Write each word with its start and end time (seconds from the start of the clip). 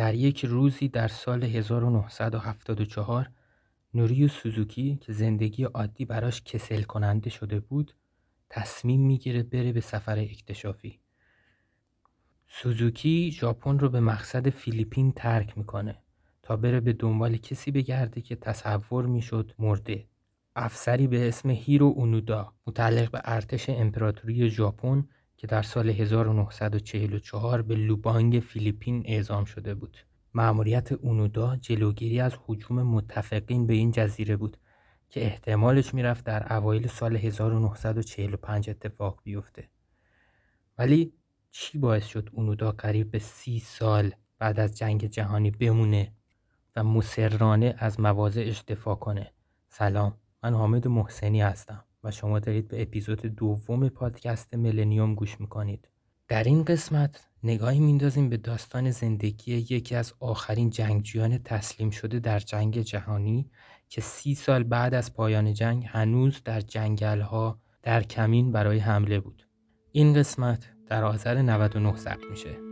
در 0.00 0.14
یک 0.14 0.44
روزی 0.44 0.88
در 0.88 1.08
سال 1.08 1.44
1974 1.44 3.30
نوریو 3.94 4.28
سوزوکی 4.28 4.98
که 5.00 5.12
زندگی 5.12 5.64
عادی 5.64 6.04
براش 6.04 6.42
کسل 6.42 6.82
کننده 6.82 7.30
شده 7.30 7.60
بود 7.60 7.94
تصمیم 8.50 9.00
می‌گیره 9.00 9.42
بره 9.42 9.72
به 9.72 9.80
سفر 9.80 10.18
اکتشافی. 10.18 11.00
سوزوکی 12.48 13.30
ژاپن 13.32 13.78
رو 13.78 13.88
به 13.88 14.00
مقصد 14.00 14.48
فیلیپین 14.48 15.12
ترک 15.12 15.58
می‌کنه 15.58 15.98
تا 16.42 16.56
بره 16.56 16.80
به 16.80 16.92
دنبال 16.92 17.36
کسی 17.36 17.70
بگرده 17.70 18.20
که 18.20 18.36
تصور 18.36 19.06
می‌شد 19.06 19.52
مرده. 19.58 20.06
افسری 20.56 21.06
به 21.06 21.28
اسم 21.28 21.50
هیرو 21.50 21.86
اونودا 21.86 22.52
متعلق 22.66 23.10
به 23.10 23.20
ارتش 23.24 23.70
امپراتوری 23.70 24.50
ژاپن 24.50 25.08
که 25.40 25.46
در 25.46 25.62
سال 25.62 25.90
1944 25.90 27.62
به 27.62 27.74
لوبانگ 27.74 28.40
فیلیپین 28.40 29.02
اعزام 29.06 29.44
شده 29.44 29.74
بود. 29.74 29.96
مأموریت 30.34 30.92
اونودا 30.92 31.56
جلوگیری 31.56 32.20
از 32.20 32.36
حجوم 32.46 32.82
متفقین 32.82 33.66
به 33.66 33.74
این 33.74 33.90
جزیره 33.90 34.36
بود 34.36 34.56
که 35.10 35.24
احتمالش 35.24 35.94
می‌رفت 35.94 36.24
در 36.24 36.52
اوایل 36.52 36.86
سال 36.86 37.16
1945 37.16 38.70
اتفاق 38.70 39.20
بیفته. 39.24 39.68
ولی 40.78 41.12
چی 41.50 41.78
باعث 41.78 42.06
شد 42.06 42.28
اونودا 42.32 42.72
قریب 42.72 43.10
به 43.10 43.18
سی 43.18 43.58
سال 43.58 44.12
بعد 44.38 44.60
از 44.60 44.78
جنگ 44.78 45.06
جهانی 45.06 45.50
بمونه 45.50 46.12
و 46.76 46.84
مسررانه 46.84 47.74
از 47.78 48.00
مواضعش 48.00 48.64
دفاع 48.68 48.94
کنه؟ 48.94 49.32
سلام 49.68 50.14
من 50.42 50.54
حامد 50.54 50.88
محسنی 50.88 51.42
هستم 51.42 51.84
و 52.04 52.10
شما 52.10 52.38
دارید 52.38 52.68
به 52.68 52.82
اپیزود 52.82 53.20
دوم 53.20 53.88
پادکست 53.88 54.54
ملنیوم 54.54 55.14
گوش 55.14 55.40
می‌کنید. 55.40 55.88
در 56.28 56.44
این 56.44 56.64
قسمت 56.64 57.26
نگاهی 57.42 57.80
میندازیم 57.80 58.28
به 58.28 58.36
داستان 58.36 58.90
زندگی 58.90 59.52
یکی 59.54 59.94
از 59.94 60.14
آخرین 60.20 60.70
جنگجویان 60.70 61.38
تسلیم 61.38 61.90
شده 61.90 62.18
در 62.18 62.38
جنگ 62.38 62.80
جهانی 62.80 63.50
که 63.88 64.00
سی 64.00 64.34
سال 64.34 64.62
بعد 64.62 64.94
از 64.94 65.14
پایان 65.14 65.52
جنگ 65.54 65.84
هنوز 65.88 66.42
در 66.44 66.60
جنگلها 66.60 67.60
در 67.82 68.02
کمین 68.02 68.52
برای 68.52 68.78
حمله 68.78 69.20
بود. 69.20 69.46
این 69.92 70.14
قسمت 70.14 70.68
در 70.86 71.04
آذر 71.04 71.42
99 71.42 71.96
ضبط 71.96 72.24
میشه. 72.30 72.69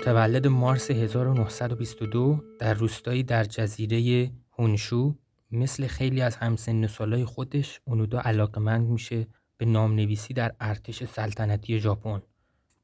متولد 0.00 0.46
مارس 0.46 0.90
1922 0.90 2.42
در 2.58 2.74
روستایی 2.74 3.22
در 3.22 3.44
جزیره 3.44 4.30
هونشو 4.52 5.14
مثل 5.50 5.86
خیلی 5.86 6.22
از 6.22 6.36
همسن 6.36 6.86
سالای 6.86 7.24
خودش 7.24 7.80
اونودا 7.84 8.20
علاقمند 8.20 8.88
میشه 8.88 9.26
به 9.56 9.66
نامنویسی 9.66 10.34
در 10.34 10.54
ارتش 10.60 11.04
سلطنتی 11.04 11.78
ژاپن. 11.78 12.22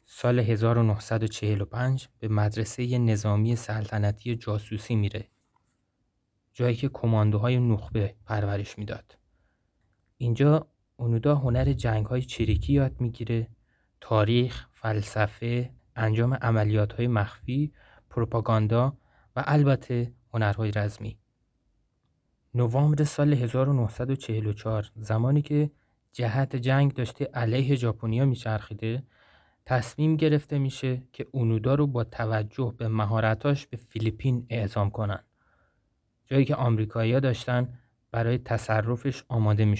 سال 0.06 0.38
1945 0.38 2.08
به 2.18 2.28
مدرسه 2.28 2.98
نظامی 2.98 3.56
سلطنتی 3.56 4.36
جاسوسی 4.36 4.94
میره. 4.94 5.28
جایی 6.52 6.76
که 6.76 6.88
کماندوهای 6.88 7.58
نخبه 7.58 8.14
پرورش 8.26 8.78
می‌داد. 8.78 9.18
اینجا 10.16 10.68
اونودا 10.96 11.34
هنر 11.34 11.72
جنگ 11.72 12.06
های 12.06 12.22
چریکی 12.22 12.72
یاد 12.72 13.00
می‌گیره، 13.00 13.48
تاریخ، 14.00 14.66
فلسفه، 14.72 15.75
انجام 15.96 16.32
های 16.98 17.06
مخفی، 17.06 17.72
پروپاگاندا 18.10 18.96
و 19.36 19.44
البته 19.46 20.12
هنرهای 20.34 20.70
رزمی. 20.70 21.18
نوامبر 22.54 23.04
سال 23.04 23.32
1944 23.32 24.90
زمانی 24.96 25.42
که 25.42 25.70
جهت 26.12 26.56
جنگ 26.56 26.94
داشته 26.94 27.24
علیه 27.24 27.74
ژاپنیا 27.74 28.24
میچرخیده 28.24 29.02
تصمیم 29.66 30.16
گرفته 30.16 30.58
میشه 30.58 31.02
که 31.12 31.26
اونودا 31.32 31.74
رو 31.74 31.86
با 31.86 32.04
توجه 32.04 32.74
به 32.78 32.88
مهارتاش 32.88 33.66
به 33.66 33.76
فیلیپین 33.76 34.46
اعزام 34.50 34.90
کنن 34.90 35.24
جایی 36.26 36.44
که 36.44 36.54
آمریکایی‌ها 36.54 37.20
داشتن 37.20 37.78
برای 38.10 38.38
تصرفش 38.38 39.24
آماده 39.28 39.64
می 39.64 39.76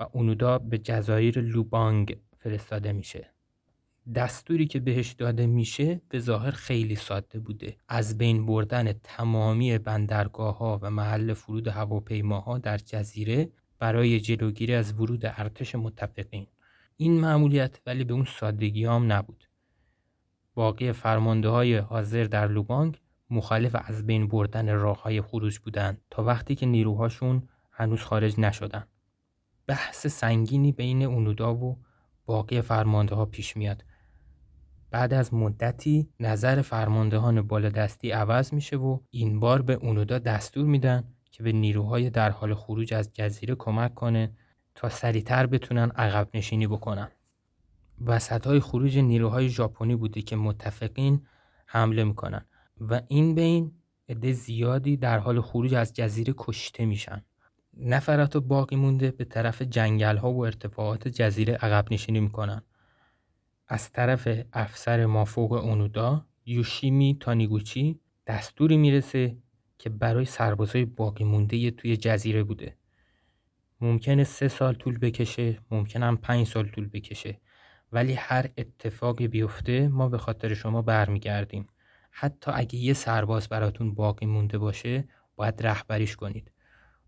و 0.00 0.06
اونودا 0.12 0.58
به 0.58 0.78
جزایر 0.78 1.40
لوبانگ 1.40 2.18
فرستاده 2.38 2.92
میشه 2.92 3.33
دستوری 4.14 4.66
که 4.66 4.80
بهش 4.80 5.12
داده 5.12 5.46
میشه 5.46 6.00
به 6.08 6.18
ظاهر 6.18 6.50
خیلی 6.50 6.96
ساده 6.96 7.40
بوده. 7.40 7.76
از 7.88 8.18
بین 8.18 8.46
بردن 8.46 8.92
تمامی 8.92 9.78
بندرگاه 9.78 10.58
ها 10.58 10.78
و 10.82 10.90
محل 10.90 11.34
فرود 11.34 11.68
هواپیماها 11.68 12.58
در 12.58 12.78
جزیره 12.78 13.50
برای 13.78 14.20
جلوگیری 14.20 14.74
از 14.74 14.92
ورود 14.92 15.20
ارتش 15.24 15.74
متفقین. 15.74 16.46
این 16.96 17.20
معمولیت 17.20 17.80
ولی 17.86 18.04
به 18.04 18.14
اون 18.14 18.26
سادگی 18.38 18.84
هم 18.84 19.12
نبود. 19.12 19.44
باقی 20.54 20.92
فرمانده 20.92 21.48
های 21.48 21.76
حاضر 21.76 22.24
در 22.24 22.48
لوبانگ 22.48 23.00
مخالف 23.30 23.76
از 23.84 24.06
بین 24.06 24.28
بردن 24.28 24.74
راه 24.74 25.02
های 25.02 25.20
خروج 25.20 25.58
بودند 25.58 26.00
تا 26.10 26.24
وقتی 26.24 26.54
که 26.54 26.66
نیروهاشون 26.66 27.48
هنوز 27.70 28.00
خارج 28.00 28.40
نشدن. 28.40 28.84
بحث 29.66 30.06
سنگینی 30.06 30.72
بین 30.72 31.02
اونودا 31.02 31.54
و 31.54 31.78
باقی 32.26 32.60
فرمانده 32.60 33.14
ها 33.14 33.24
پیش 33.24 33.56
میاد. 33.56 33.84
بعد 34.94 35.14
از 35.14 35.34
مدتی 35.34 36.08
نظر 36.20 36.62
فرماندهان 36.62 37.42
بالادستی 37.42 38.10
عوض 38.10 38.54
میشه 38.54 38.76
و 38.76 38.98
این 39.10 39.40
بار 39.40 39.62
به 39.62 39.72
اونودا 39.72 40.18
دستور 40.18 40.66
میدن 40.66 41.04
که 41.30 41.42
به 41.42 41.52
نیروهای 41.52 42.10
در 42.10 42.30
حال 42.30 42.54
خروج 42.54 42.94
از 42.94 43.12
جزیره 43.12 43.54
کمک 43.54 43.94
کنه 43.94 44.32
تا 44.74 44.88
سریعتر 44.88 45.46
بتونن 45.46 45.90
عقب 45.90 46.28
نشینی 46.34 46.66
بکنن. 46.66 47.08
وسط 48.06 48.46
های 48.46 48.60
خروج 48.60 48.98
نیروهای 48.98 49.48
ژاپنی 49.48 49.96
بوده 49.96 50.22
که 50.22 50.36
متفقین 50.36 51.26
حمله 51.66 52.04
می‌کنن 52.04 52.44
و 52.80 53.00
این 53.08 53.34
بین 53.34 53.72
عده 54.08 54.32
زیادی 54.32 54.96
در 54.96 55.18
حال 55.18 55.40
خروج 55.40 55.74
از 55.74 55.92
جزیره 55.92 56.34
کشته 56.36 56.84
میشن. 56.84 57.24
نفرات 57.76 58.36
باقی 58.36 58.76
مونده 58.76 59.10
به 59.10 59.24
طرف 59.24 59.62
جنگل 59.62 60.16
ها 60.16 60.32
و 60.32 60.44
ارتفاعات 60.44 61.08
جزیره 61.08 61.54
عقب 61.54 61.92
نشینی 61.92 62.20
می‌کنن. 62.20 62.62
از 63.68 63.92
طرف 63.92 64.28
افسر 64.52 65.06
مافوق 65.06 65.52
اونودا 65.52 66.26
یوشیمی 66.46 67.16
تانیگوچی 67.20 68.00
دستوری 68.26 68.76
می‌رسه 68.76 69.36
که 69.78 69.90
برای 69.90 70.24
سربازای 70.24 70.84
باقی 70.84 71.24
مونده 71.24 71.70
توی 71.70 71.96
جزیره 71.96 72.42
بوده. 72.42 72.76
ممکنه 73.80 74.24
سه 74.24 74.48
سال 74.48 74.74
طول 74.74 74.98
بکشه 74.98 75.58
ممکنم 75.70 76.16
پنج 76.16 76.46
سال 76.46 76.68
طول 76.68 76.88
بکشه. 76.88 77.40
ولی 77.92 78.12
هر 78.12 78.50
اتفاقی 78.58 79.28
بیفته 79.28 79.88
ما 79.88 80.08
به 80.08 80.18
خاطر 80.18 80.54
شما 80.54 80.82
برمیگردیم. 80.82 81.68
حتی 82.10 82.50
اگه 82.54 82.76
یه 82.76 82.92
سرباز 82.92 83.48
براتون 83.48 83.94
باقی 83.94 84.26
مونده 84.26 84.58
باشه 84.58 85.04
باید 85.36 85.66
رهبریش 85.66 86.16
کنید. 86.16 86.50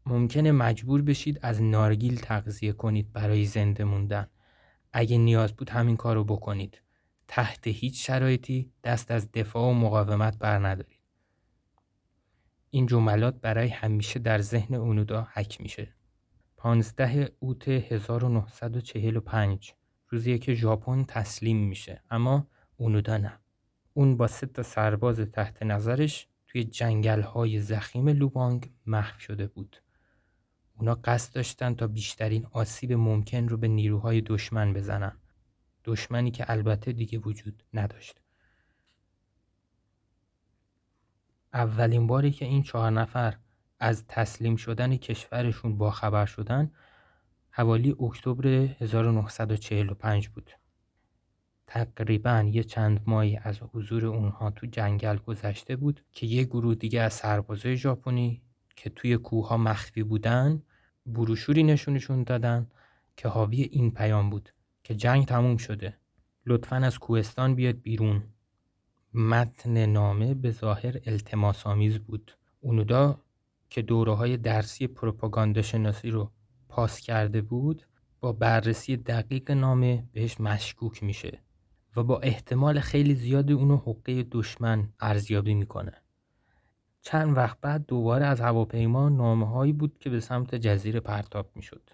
ممکنه 0.06 0.52
مجبور 0.52 1.02
بشید 1.02 1.38
از 1.42 1.62
نارگیل 1.62 2.16
تغذیه 2.16 2.72
کنید 2.72 3.12
برای 3.12 3.44
زنده 3.44 3.84
موندن. 3.84 4.26
اگه 4.98 5.18
نیاز 5.18 5.52
بود 5.52 5.70
همین 5.70 5.96
کار 5.96 6.16
رو 6.16 6.24
بکنید. 6.24 6.82
تحت 7.28 7.66
هیچ 7.66 8.06
شرایطی 8.06 8.72
دست 8.84 9.10
از 9.10 9.32
دفاع 9.32 9.70
و 9.70 9.74
مقاومت 9.74 10.38
بر 10.38 10.66
ندارید. 10.66 11.00
این 12.70 12.86
جملات 12.86 13.40
برای 13.40 13.68
همیشه 13.68 14.18
در 14.18 14.38
ذهن 14.38 14.74
اونودا 14.74 15.28
حک 15.32 15.60
میشه. 15.60 15.94
15 16.56 17.36
اوت 17.38 17.68
1945 17.68 19.74
روزیه 20.08 20.38
که 20.38 20.54
ژاپن 20.54 21.04
تسلیم 21.04 21.68
میشه 21.68 22.02
اما 22.10 22.46
اونودا 22.76 23.16
نه. 23.16 23.40
اون 23.94 24.16
با 24.16 24.26
سه 24.26 24.46
تا 24.46 24.62
سرباز 24.62 25.20
تحت 25.20 25.62
نظرش 25.62 26.28
توی 26.46 26.64
جنگل 26.64 27.20
های 27.20 27.60
زخیم 27.60 28.08
لوبانگ 28.08 28.70
محو 28.86 29.20
شده 29.20 29.46
بود. 29.46 29.76
اونا 30.78 30.94
قصد 30.94 31.34
داشتن 31.34 31.74
تا 31.74 31.86
بیشترین 31.86 32.46
آسیب 32.50 32.92
ممکن 32.92 33.48
رو 33.48 33.56
به 33.56 33.68
نیروهای 33.68 34.20
دشمن 34.20 34.72
بزنن. 34.72 35.16
دشمنی 35.84 36.30
که 36.30 36.50
البته 36.50 36.92
دیگه 36.92 37.18
وجود 37.18 37.62
نداشت. 37.74 38.20
اولین 41.54 42.06
باری 42.06 42.30
که 42.30 42.44
این 42.44 42.62
چهار 42.62 42.90
نفر 42.90 43.36
از 43.78 44.04
تسلیم 44.08 44.56
شدن 44.56 44.96
کشورشون 44.96 45.78
با 45.78 45.90
خبر 45.90 46.26
شدن 46.26 46.70
حوالی 47.50 47.96
اکتبر 48.00 48.46
1945 48.46 50.28
بود. 50.28 50.50
تقریبا 51.66 52.50
یه 52.52 52.64
چند 52.64 53.00
ماهی 53.06 53.38
از 53.42 53.58
حضور 53.62 54.06
اونها 54.06 54.50
تو 54.50 54.66
جنگل 54.66 55.16
گذشته 55.16 55.76
بود 55.76 56.00
که 56.12 56.26
یه 56.26 56.44
گروه 56.44 56.74
دیگه 56.74 57.00
از 57.00 57.12
سربازای 57.12 57.76
ژاپنی 57.76 58.42
که 58.76 58.90
توی 58.90 59.16
کوه 59.16 59.56
مخفی 59.56 60.02
بودن 60.02 60.62
بروشوری 61.06 61.62
نشونشون 61.62 62.22
دادن 62.22 62.66
که 63.16 63.28
حاوی 63.28 63.62
این 63.62 63.90
پیام 63.90 64.30
بود 64.30 64.52
که 64.84 64.94
جنگ 64.94 65.26
تموم 65.26 65.56
شده. 65.56 65.96
لطفا 66.46 66.76
از 66.76 66.98
کوهستان 66.98 67.54
بیاد 67.54 67.82
بیرون. 67.82 68.22
متن 69.14 69.86
نامه 69.86 70.34
به 70.34 70.50
ظاهر 70.50 70.98
التماس 71.06 71.66
آمیز 71.66 71.98
بود. 71.98 72.36
اونودا 72.60 73.20
که 73.70 73.82
دوره 73.82 74.14
های 74.14 74.36
درسی 74.36 74.86
پروپاگاندا 74.86 75.62
شناسی 75.62 76.10
رو 76.10 76.30
پاس 76.68 77.00
کرده 77.00 77.42
بود 77.42 77.82
با 78.20 78.32
بررسی 78.32 78.96
دقیق 78.96 79.50
نامه 79.50 80.04
بهش 80.12 80.40
مشکوک 80.40 81.02
میشه 81.02 81.42
و 81.96 82.02
با 82.02 82.20
احتمال 82.20 82.80
خیلی 82.80 83.14
زیادی 83.14 83.52
اونو 83.52 83.76
حقه 83.76 84.22
دشمن 84.22 84.88
ارزیابی 85.00 85.54
می‌کنه. 85.54 85.92
چند 87.06 87.36
وقت 87.36 87.60
بعد 87.60 87.86
دوباره 87.86 88.26
از 88.26 88.40
هواپیما 88.40 89.08
نامه 89.08 89.48
هایی 89.48 89.72
بود 89.72 89.98
که 89.98 90.10
به 90.10 90.20
سمت 90.20 90.54
جزیره 90.54 91.00
پرتاب 91.00 91.50
می‌شد 91.54 91.90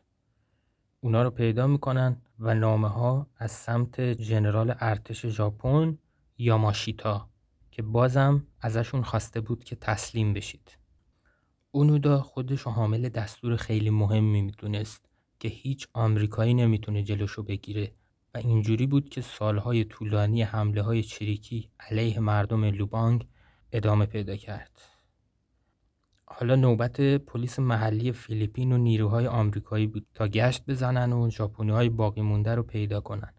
اونا 1.01 1.23
رو 1.23 1.31
پیدا 1.31 1.67
می‌کنن 1.67 2.17
و 2.39 2.55
نامه 2.55 2.89
ها 2.89 3.27
از 3.37 3.51
سمت 3.51 4.23
ژنرال 4.23 4.75
ارتش 4.81 5.27
ژاپن 5.27 5.99
یاماشیتا 6.39 7.29
که 7.71 7.83
بازم 7.83 8.47
ازشون 8.61 9.03
خواسته 9.03 9.41
بود 9.41 9.65
که 9.65 9.77
تسلیم 9.77 10.33
بشید 10.33 10.79
اونودا 11.71 12.21
خودش 12.21 12.63
حامل 12.63 13.09
دستور 13.09 13.57
خیلی 13.57 13.91
مهمی 13.91 14.43
می‌دونست 14.43 15.09
که 15.41 15.49
هیچ 15.49 15.89
آمریکایی 15.93 16.55
نمی‌تونه 16.55 17.03
جلوشو 17.03 17.43
بگیره 17.43 17.93
و 18.35 18.39
اینجوری 18.39 18.87
بود 18.87 19.09
که 19.09 19.21
سالهای 19.21 19.85
طولانی 19.85 20.43
حمله 20.43 20.83
های 20.83 21.03
چریکی 21.03 21.71
علیه 21.81 22.21
مردم 22.21 22.65
لوبانگ 22.65 23.27
ادامه 23.73 24.07
پیدا 24.07 24.37
کرد. 24.37 24.92
حالا 26.35 26.57
نوبت 26.57 27.01
پلیس 27.01 27.59
محلی 27.59 28.13
فیلیپین 28.13 28.73
و 28.73 28.79
نیروهای 28.79 29.27
آمریکایی 29.27 29.87
بود 29.87 30.07
تا 30.15 30.29
گشت 30.29 30.67
بزنن 30.67 31.13
و 31.13 31.31
ژاپنی 31.31 31.71
های 31.71 31.89
باقی 31.89 32.21
مونده 32.21 32.55
رو 32.55 32.63
پیدا 32.63 33.01
کنن. 33.01 33.33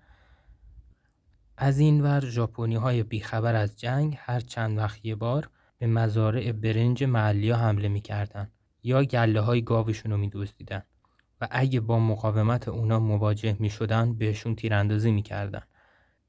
از 1.57 1.79
این 1.79 2.01
ور 2.01 2.25
ژاپنی 2.25 2.75
های 2.75 3.03
بیخبر 3.03 3.55
از 3.55 3.79
جنگ 3.79 4.17
هر 4.19 4.39
چند 4.39 4.77
وقت 4.77 5.05
یه 5.05 5.15
بار 5.15 5.49
به 5.77 5.87
مزارع 5.87 6.51
برنج 6.51 7.03
محلی 7.03 7.49
ها 7.49 7.57
حمله 7.57 7.87
می‌کردن 7.87 8.51
یا 8.83 9.03
گله 9.03 9.39
های 9.39 9.61
گاوشون 9.61 10.11
رو 10.11 10.17
میدوزدیدن 10.17 10.83
و 11.41 11.47
اگه 11.51 11.79
با 11.79 11.99
مقاومت 11.99 12.67
اونا 12.67 12.99
مواجه 12.99 13.57
می 13.59 13.69
شدن 13.69 14.13
بهشون 14.13 14.55
تیراندازی 14.55 15.11
می‌کردن. 15.11 15.63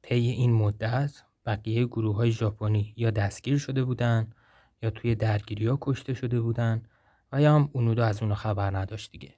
طی 0.02 0.14
این 0.14 0.52
مدت 0.52 1.22
بقیه 1.46 1.84
گروه 1.84 2.16
های 2.16 2.30
ژاپنی 2.30 2.94
یا 2.96 3.10
دستگیر 3.10 3.58
شده 3.58 3.84
بودن 3.84 4.30
یا 4.84 4.90
توی 4.90 5.14
درگیری 5.14 5.66
ها 5.66 5.78
کشته 5.80 6.14
شده 6.14 6.40
بودن 6.40 6.82
و 7.32 7.40
یا 7.40 7.54
هم 7.54 7.68
اونودا 7.72 8.04
از 8.06 8.22
اونا 8.22 8.34
خبر 8.34 8.76
نداشت 8.76 9.12
دیگه. 9.12 9.34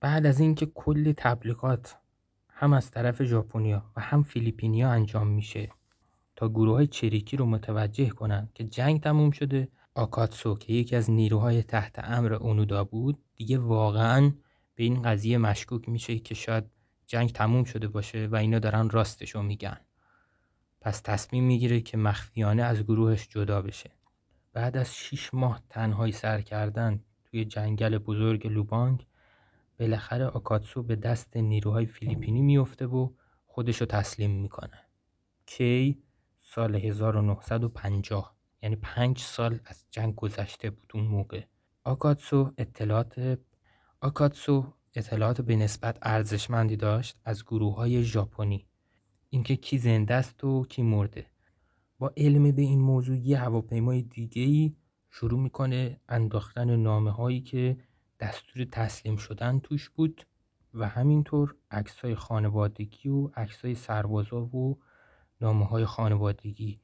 بعد 0.00 0.26
از 0.26 0.40
اینکه 0.40 0.66
کلی 0.66 1.14
تبلیغات 1.16 1.96
هم 2.48 2.72
از 2.72 2.90
طرف 2.90 3.22
ژاپنیا 3.22 3.84
و 3.96 4.00
هم 4.00 4.22
فیلیپینیا 4.22 4.90
انجام 4.90 5.28
میشه 5.28 5.70
تا 6.36 6.48
گروه 6.48 6.74
های 6.74 6.86
چریکی 6.86 7.36
رو 7.36 7.46
متوجه 7.46 8.08
کنن 8.08 8.48
که 8.54 8.64
جنگ 8.64 9.00
تموم 9.00 9.30
شده 9.30 9.68
آکاتسو 9.94 10.56
که 10.56 10.72
یکی 10.72 10.96
از 10.96 11.10
نیروهای 11.10 11.62
تحت 11.62 11.98
امر 11.98 12.32
اونودا 12.32 12.84
بود 12.84 13.18
دیگه 13.36 13.58
واقعا 13.58 14.32
به 14.74 14.84
این 14.84 15.02
قضیه 15.02 15.38
مشکوک 15.38 15.88
میشه 15.88 16.18
که 16.18 16.34
شاید 16.34 16.64
جنگ 17.06 17.32
تموم 17.32 17.64
شده 17.64 17.88
باشه 17.88 18.26
و 18.26 18.36
اینا 18.36 18.58
دارن 18.58 18.90
راستشو 18.90 19.42
میگن 19.42 19.80
پس 20.80 21.00
تصمیم 21.00 21.44
می‌گیره 21.44 21.80
که 21.80 21.96
مخفیانه 21.96 22.62
از 22.62 22.82
گروهش 22.82 23.28
جدا 23.28 23.62
بشه 23.62 23.90
بعد 24.52 24.76
از 24.76 24.96
6 24.96 25.34
ماه 25.34 25.62
تنهایی 25.68 26.12
سر 26.12 26.40
کردن 26.40 27.04
توی 27.24 27.44
جنگل 27.44 27.98
بزرگ 27.98 28.46
لوبانگ 28.46 29.06
بالاخره 29.80 30.24
آکاتسو 30.26 30.82
به 30.82 30.96
دست 30.96 31.36
نیروهای 31.36 31.86
فیلیپینی 31.86 32.42
میفته 32.42 32.86
و 32.86 33.10
خودشو 33.46 33.84
تسلیم 33.84 34.30
می‌کنه. 34.30 34.78
کی 35.46 36.02
سال 36.40 36.76
1950 36.76 38.36
یعنی 38.62 38.76
پنج 38.76 39.18
سال 39.18 39.60
از 39.64 39.84
جنگ 39.90 40.14
گذشته 40.14 40.70
بود 40.70 40.92
اون 40.94 41.04
موقع. 41.04 41.42
آکاتسو 41.84 42.52
اطلاعات 42.58 43.38
آکاتسو 44.00 44.72
اطلاعات 44.94 45.40
به 45.40 45.56
نسبت 45.56 45.98
ارزشمندی 46.02 46.76
داشت 46.76 47.16
از 47.24 47.44
گروه 47.44 47.76
های 47.76 48.02
ژاپنی. 48.02 48.66
اینکه 49.30 49.56
کی 49.56 49.78
زنده 49.78 50.14
است 50.14 50.44
و 50.44 50.64
کی 50.68 50.82
مرده. 50.82 51.31
با 52.02 52.12
علم 52.16 52.52
به 52.52 52.62
این 52.62 52.80
موضوع 52.80 53.16
یه 53.16 53.38
هواپیمای 53.38 54.02
دیگه 54.02 54.42
ای 54.42 54.76
شروع 55.10 55.40
می‌کنه 55.40 56.00
انداختن 56.08 56.76
نامه 56.76 57.10
هایی 57.10 57.40
که 57.40 57.76
دستور 58.20 58.64
تسلیم 58.64 59.16
شدن 59.16 59.58
توش 59.58 59.90
بود 59.90 60.26
و 60.74 60.88
همینطور 60.88 61.54
عکس 61.70 62.00
های 62.00 62.14
خانوادگی 62.14 63.08
و 63.08 63.26
عکس 63.26 63.64
های 63.64 63.74
سربازا 63.74 64.44
و 64.44 64.78
نامه 65.40 65.64
های 65.66 65.84
خانوادگی 65.84 66.80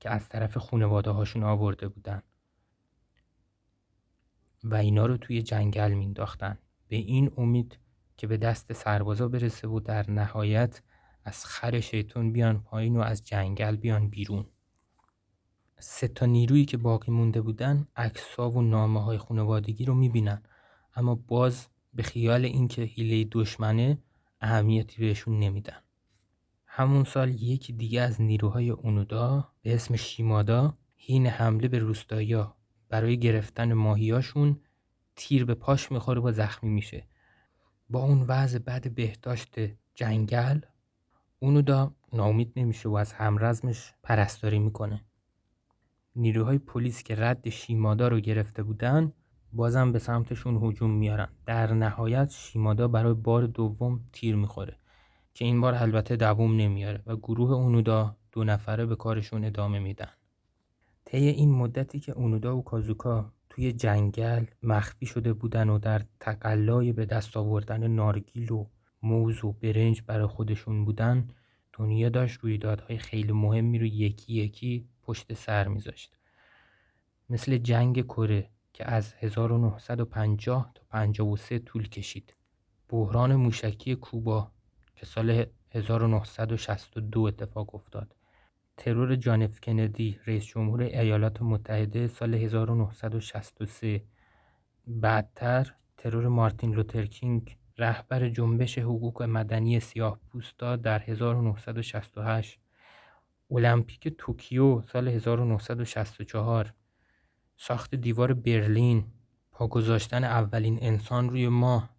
که 0.00 0.10
از 0.10 0.28
طرف 0.28 0.56
خانواده 0.56 1.10
هاشون 1.10 1.42
آورده 1.42 1.88
بودن. 1.88 2.22
و 4.64 4.74
اینا 4.74 5.06
رو 5.06 5.16
توی 5.16 5.42
جنگل 5.42 5.92
مینداختن 5.92 6.58
به 6.88 6.96
این 6.96 7.32
امید 7.36 7.78
که 8.16 8.26
به 8.26 8.36
دست 8.36 8.72
سربازا 8.72 9.28
برسه 9.28 9.68
و 9.68 9.80
در 9.80 10.10
نهایت 10.10 10.82
از 11.24 11.44
خر 11.44 11.80
شیطون 11.80 12.32
بیان 12.32 12.60
پایین 12.62 12.96
و 12.96 13.00
از 13.00 13.24
جنگل 13.24 13.76
بیان 13.76 14.08
بیرون. 14.08 14.46
سه 15.78 16.08
تا 16.08 16.26
نیرویی 16.26 16.64
که 16.64 16.76
باقی 16.76 17.12
مونده 17.12 17.40
بودن 17.40 17.86
عکس‌ها 17.96 18.50
و 18.50 18.62
نامه 18.62 19.04
های 19.04 19.18
خانوادگی 19.18 19.84
رو 19.84 19.94
می‌بینن. 19.94 20.42
اما 20.94 21.14
باز 21.14 21.66
به 21.94 22.02
خیال 22.02 22.44
اینکه 22.44 22.82
هیله 22.82 23.28
دشمنه 23.32 23.98
اهمیتی 24.40 25.02
بهشون 25.02 25.38
نمیدن. 25.38 25.82
همون 26.66 27.04
سال 27.04 27.30
یکی 27.30 27.72
دیگه 27.72 28.00
از 28.00 28.20
نیروهای 28.20 28.70
اونودا 28.70 29.48
به 29.62 29.74
اسم 29.74 29.96
شیمادا 29.96 30.78
هین 30.96 31.26
حمله 31.26 31.68
به 31.68 31.78
روستایا 31.78 32.56
برای 32.88 33.18
گرفتن 33.18 33.72
ماهیاشون 33.72 34.60
تیر 35.16 35.44
به 35.44 35.54
پاش 35.54 35.92
می‌خوره 35.92 36.20
و 36.20 36.32
زخمی 36.32 36.70
میشه. 36.70 37.06
با 37.90 38.02
اون 38.02 38.22
وضع 38.22 38.58
بعد 38.58 38.94
بهداشت 38.94 39.54
جنگل 39.94 40.60
اونودا 41.42 41.94
ناامید 42.12 42.52
نمیشه 42.56 42.88
و 42.88 42.94
از 42.94 43.12
همرزمش 43.12 43.94
پرستاری 44.02 44.58
می‌کنه. 44.58 45.04
نیروهای 46.16 46.58
پلیس 46.58 47.02
که 47.02 47.16
رد 47.16 47.48
شیمادا 47.48 48.08
رو 48.08 48.20
گرفته 48.20 48.62
بودن 48.62 49.12
بازم 49.52 49.92
به 49.92 49.98
سمتشون 49.98 50.64
هجوم 50.64 50.90
میارن. 50.90 51.28
در 51.46 51.72
نهایت 51.72 52.30
شیمادا 52.30 52.88
برای 52.88 53.14
بار 53.14 53.46
دوم 53.46 54.00
تیر 54.12 54.36
می‌خوره 54.36 54.76
که 55.34 55.44
این 55.44 55.60
بار 55.60 55.74
البته 55.74 56.16
دووم 56.16 56.56
نمیاره 56.56 57.02
و 57.06 57.16
گروه 57.16 57.52
اونودا 57.52 58.16
دو 58.32 58.44
نفره 58.44 58.86
به 58.86 58.96
کارشون 58.96 59.44
ادامه 59.44 59.78
میدن. 59.78 60.10
طی 61.04 61.28
این 61.28 61.50
مدتی 61.50 62.00
که 62.00 62.12
اونودا 62.12 62.56
و 62.56 62.64
کازوکا 62.64 63.32
توی 63.50 63.72
جنگل 63.72 64.44
مخفی 64.62 65.06
شده 65.06 65.32
بودن 65.32 65.68
و 65.68 65.78
در 65.78 66.02
تقلای 66.20 66.92
به 66.92 67.06
دست 67.06 67.36
آوردن 67.36 67.86
نارگیل 67.86 68.52
و 68.52 68.66
موز 69.02 69.44
و 69.44 69.52
برنج 69.52 70.02
برای 70.06 70.26
خودشون 70.26 70.84
بودن 70.84 71.28
دنیا 71.72 72.08
داشت 72.08 72.40
رویدادهای 72.40 72.98
خیلی 72.98 73.32
مهمی 73.32 73.78
رو 73.78 73.86
یکی 73.86 74.32
یکی 74.32 74.88
پشت 75.02 75.34
سر 75.34 75.68
میذاشت. 75.68 76.18
مثل 77.30 77.58
جنگ 77.58 78.04
کره 78.04 78.50
که 78.72 78.90
از 78.90 79.14
1950 79.18 80.72
تا 80.74 80.82
53 80.90 81.58
طول 81.58 81.88
کشید. 81.88 82.34
بحران 82.88 83.36
موشکی 83.36 83.94
کوبا 83.94 84.50
که 84.96 85.06
سال 85.06 85.46
1962 85.70 87.20
اتفاق 87.20 87.74
افتاد. 87.74 88.16
ترور 88.76 89.16
جان 89.16 89.42
اف 89.42 89.60
کندی 89.60 90.18
رئیس 90.26 90.44
جمهور 90.44 90.82
ایالات 90.82 91.42
متحده 91.42 92.08
سال 92.08 92.34
1963 92.34 94.02
بعدتر 94.86 95.74
ترور 95.96 96.28
مارتین 96.28 96.74
لوترکینگ 96.74 97.56
رهبر 97.82 98.28
جنبش 98.28 98.78
حقوق 98.78 99.22
مدنی 99.22 99.80
سیاه 99.80 100.20
پوستا 100.30 100.76
در 100.76 101.02
1968 101.02 102.58
المپیک 103.50 104.08
توکیو 104.18 104.82
سال 104.82 105.08
1964 105.08 106.74
ساخت 107.56 107.94
دیوار 107.94 108.34
برلین. 108.34 109.04
پا 109.52 109.66
گذاشتن 109.66 110.24
اولین 110.24 110.78
انسان 110.82 111.30
روی 111.30 111.48
ماه. 111.48 111.96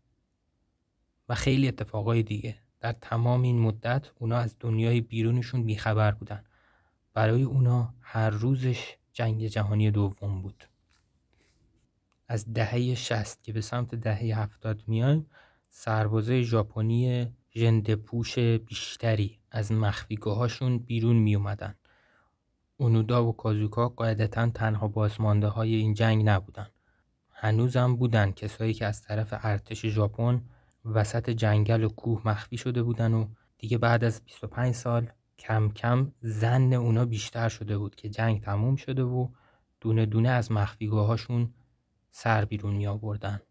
و 1.30 1.36
خیلی 1.36 1.68
اتفاقای 1.68 2.24
دیگه. 2.24 2.56
در 2.80 2.92
تمام 2.92 3.42
این 3.42 3.60
مدت 3.60 4.12
اونا 4.20 4.38
از 4.38 4.56
دنیای 4.60 5.02
بیرونشون 5.02 5.64
بیخبر 5.64 6.12
بودن. 6.12 6.44
برای 7.14 7.44
اونا 7.44 7.94
هر 8.02 8.30
روزش 8.30 8.96
جنگ 9.14 9.48
جهانی 9.48 9.92
دوم 9.92 10.42
بود. 10.42 10.64
از 12.28 12.54
دهه 12.54 12.96
شست 12.96 13.44
که 13.44 13.54
به 13.54 13.62
سمت 13.62 13.96
دهه 13.96 14.40
هفتاد 14.40 14.84
میایم 14.88 15.26
سربازای 15.76 16.44
ژاپنی 16.44 17.26
پوش 18.06 18.40
بیشتری 18.40 19.40
از 19.52 19.72
مخفیگاهاشون 19.72 20.78
بیرون 20.78 21.16
می 21.16 21.36
اومدن. 21.36 21.76
اونودا 22.78 23.26
و 23.26 23.38
کازوکا 23.38 23.90
قاعدتا 23.90 24.50
تنها 24.50 24.88
بازمانده 24.88 25.48
های 25.48 25.76
این 25.76 25.94
جنگ 25.94 26.30
نبودن. 26.30 26.68
هنوزم 27.30 27.96
بودن 27.96 28.32
کسایی 28.32 28.74
که 28.74 28.86
از 28.86 29.02
طرف 29.02 29.34
ارتش 29.42 29.86
ژاپن 29.86 30.42
وسط 30.86 31.30
جنگل 31.30 31.84
و 31.84 31.90
کوه 31.90 32.22
مخفی 32.26 32.58
شده 32.58 32.84
بودن 32.84 33.14
و 33.14 33.28
دیگه 33.58 33.78
بعد 33.78 34.04
از 34.04 34.22
25 34.26 34.74
سال 34.74 35.10
کم 35.40 35.70
کم 35.70 36.12
زن 36.22 36.74
اونا 36.74 37.06
بیشتر 37.06 37.50
شده 37.50 37.78
بود 37.78 37.96
که 37.96 38.10
جنگ 38.10 38.42
تموم 38.42 38.76
شده 38.76 39.04
و 39.04 39.28
دونه 39.82 40.06
دونه 40.06 40.30
از 40.30 40.52
مخفیگاهاشون 40.52 41.54
سر 42.12 42.46
بیرون 42.46 42.74
می 42.74 42.88
آوردن. 42.88 43.42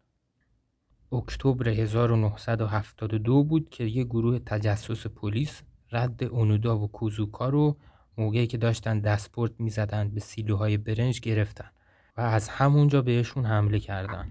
اکتبر 1.13 1.69
1972 1.69 3.43
بود 3.43 3.69
که 3.69 3.83
یه 3.83 4.03
گروه 4.03 4.39
تجسس 4.39 5.07
پلیس 5.07 5.61
رد 5.91 6.23
اونودا 6.23 6.79
و 6.79 6.87
کوزوکا 6.87 7.49
رو 7.49 7.77
موقعی 8.17 8.47
که 8.47 8.57
داشتن 8.57 8.99
دستپورت 8.99 9.51
می‌زدن 9.59 10.09
به 10.09 10.19
سیلوهای 10.19 10.77
برنج 10.77 11.19
گرفتن 11.19 11.69
و 12.17 12.21
از 12.21 12.49
همونجا 12.49 13.01
بهشون 13.01 13.45
حمله 13.45 13.79
کردن. 13.79 14.29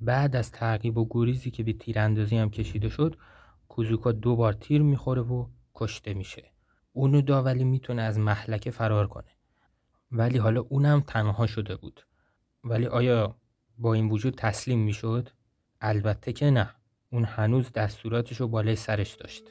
بعد 0.00 0.36
از 0.36 0.52
تعقیب 0.52 0.98
و 0.98 1.06
گریزی 1.10 1.50
که 1.50 1.62
به 1.62 1.72
تیراندازی 1.72 2.36
هم 2.36 2.50
کشیده 2.50 2.88
شد 2.88 3.16
کوزوکا 3.68 4.12
دو 4.12 4.36
بار 4.36 4.52
تیر 4.52 4.82
می‌خوره 4.82 5.22
و 5.22 5.46
کشته 5.74 6.14
میشه. 6.14 6.44
اونودا 6.92 7.42
ولی 7.42 7.64
می‌تونه 7.64 8.02
از 8.02 8.18
محلکه 8.18 8.70
فرار 8.70 9.06
کنه. 9.06 9.30
ولی 10.12 10.38
حالا 10.38 10.60
اونم 10.60 11.00
تنها 11.00 11.46
شده 11.46 11.76
بود. 11.76 12.06
ولی 12.64 12.86
آیا 12.86 13.36
با 13.78 13.94
این 13.94 14.08
وجود 14.08 14.34
تسلیم 14.34 14.78
می‌شد؟ 14.78 15.28
البته 15.80 16.32
که 16.32 16.50
نه. 16.50 16.70
اون 17.12 17.24
هنوز 17.24 17.72
دستوراتش 17.72 18.40
رو 18.40 18.48
بالای 18.48 18.76
سرش 18.76 19.14
داشت. 19.14 19.42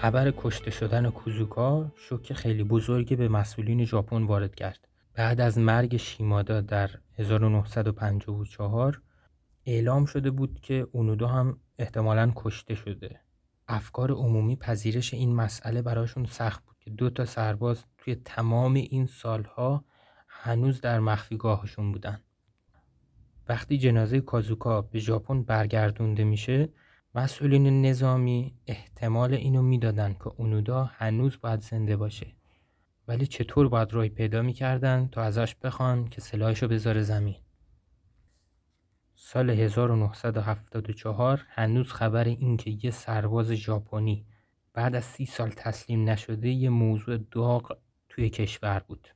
خبر 0.00 0.32
کشته 0.36 0.70
شدن 0.70 1.10
کوزوکا 1.10 1.92
شوک 1.96 2.32
خیلی 2.32 2.64
بزرگی 2.64 3.16
به 3.16 3.28
مسئولین 3.28 3.84
ژاپن 3.84 4.22
وارد 4.22 4.54
کرد. 4.54 4.88
بعد 5.14 5.40
از 5.40 5.58
مرگ 5.58 5.96
شیمادا 5.96 6.60
در 6.60 6.90
1954 7.18 9.02
اعلام 9.66 10.04
شده 10.04 10.30
بود 10.30 10.60
که 10.60 10.86
اونودا 10.92 11.26
هم 11.26 11.60
احتمالا 11.78 12.32
کشته 12.36 12.74
شده. 12.74 13.20
افکار 13.68 14.10
عمومی 14.10 14.56
پذیرش 14.56 15.14
این 15.14 15.34
مسئله 15.34 15.82
براشون 15.82 16.24
سخت 16.24 16.64
بود 16.64 16.76
که 16.80 16.90
دو 16.90 17.10
تا 17.10 17.24
سرباز 17.24 17.84
توی 17.98 18.14
تمام 18.14 18.74
این 18.74 19.06
سالها 19.06 19.84
هنوز 20.28 20.80
در 20.80 21.00
مخفیگاهشون 21.00 21.92
بودن. 21.92 22.20
وقتی 23.48 23.78
جنازه 23.78 24.20
کازوکا 24.20 24.82
به 24.82 24.98
ژاپن 24.98 25.42
برگردونده 25.42 26.24
میشه 26.24 26.68
مسئولین 27.14 27.86
نظامی 27.86 28.54
احتمال 28.66 29.34
اینو 29.34 29.62
می‌دادن 29.62 30.12
که 30.12 30.26
اونودا 30.26 30.84
هنوز 30.84 31.38
باید 31.40 31.60
زنده 31.60 31.96
باشه. 31.96 32.26
ولی 33.08 33.26
چطور 33.26 33.68
باید 33.68 33.92
رای 33.92 34.08
پیدا 34.08 34.42
می‌کردن 34.42 35.08
تا 35.12 35.22
ازش 35.22 35.54
بخوان 35.54 36.08
که 36.08 36.20
سلاحشو 36.20 36.68
بذاره 36.68 37.02
زمین. 37.02 37.36
سال 39.14 39.50
1974 39.50 41.46
هنوز 41.48 41.92
خبر 41.92 42.24
این 42.24 42.56
که 42.56 42.78
یه 42.82 42.90
سرباز 42.90 43.52
ژاپنی 43.52 44.26
بعد 44.72 44.94
از 44.94 45.04
سی 45.04 45.26
سال 45.26 45.50
تسلیم 45.50 46.08
نشده 46.08 46.48
یه 46.48 46.70
موضوع 46.70 47.16
داغ 47.16 47.78
توی 48.08 48.30
کشور 48.30 48.78
بود. 48.78 49.08